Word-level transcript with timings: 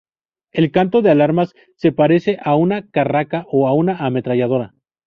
El 0.51 0.71
canto 0.71 1.03
de 1.03 1.11
alarma 1.11 1.45
se 1.75 1.91
parece 1.91 2.39
a 2.43 2.55
una 2.55 2.87
carraca 2.89 3.45
o 3.51 3.67
a 3.67 3.73
una 3.73 3.97
ametralladora. 4.03 4.73